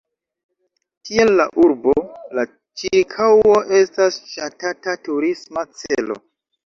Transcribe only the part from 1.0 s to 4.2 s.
Tiel la urbo, la ĉirkaŭo estas